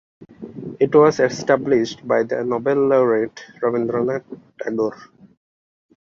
[0.79, 4.23] It was established by the Nobel laureate Rabindranath
[4.59, 4.97] Tagore.